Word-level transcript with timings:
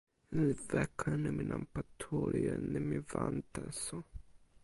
jan 0.33 0.43
li 0.49 0.55
weka 0.69 1.07
e 1.15 1.19
nimi 1.23 1.43
nanpa 1.51 1.81
tu, 1.99 2.15
li 2.31 2.39
jo 2.45 2.53
e 2.61 2.63
nimi 2.73 2.97
wan 3.11 3.35
taso. 3.53 3.97